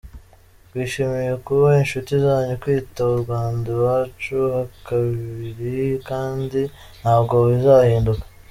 [0.67, 5.77] Twishimiye kuba inshuti zanyu, kwita u Rwanda iwacu hakabiri
[6.09, 6.61] kandi
[7.01, 8.25] ntabwo bizahinduka.